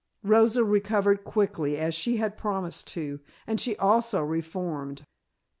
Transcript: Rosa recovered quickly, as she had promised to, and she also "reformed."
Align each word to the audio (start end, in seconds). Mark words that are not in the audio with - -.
Rosa 0.23 0.63
recovered 0.65 1.23
quickly, 1.23 1.77
as 1.77 1.93
she 1.93 2.17
had 2.17 2.35
promised 2.35 2.87
to, 2.87 3.19
and 3.45 3.61
she 3.61 3.75
also 3.77 4.23
"reformed." 4.23 5.05